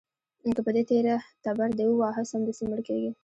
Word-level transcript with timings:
که 0.55 0.61
په 0.65 0.71
دې 0.75 0.83
تېره 0.89 1.15
تبر 1.43 1.69
دې 1.77 1.85
وواهه، 1.87 2.23
سمدستي 2.31 2.65
مړ 2.69 2.79
کېږي. 2.87 3.11